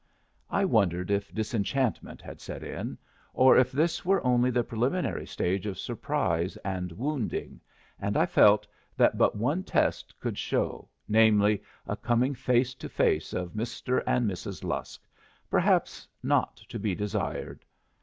[0.49, 2.97] I wondered if disenchantment had set in,
[3.35, 7.61] or if this were only the preliminary stage of surprise and wounding,
[7.99, 8.65] and I felt
[8.97, 14.01] that but one test could show, namely, a coming face to face of Mr.
[14.07, 14.63] and Mrs.
[14.63, 15.05] Lusk,
[15.51, 17.63] perhaps not to be desired.